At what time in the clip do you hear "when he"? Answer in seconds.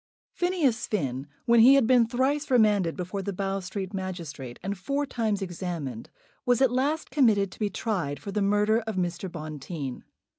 1.45-1.75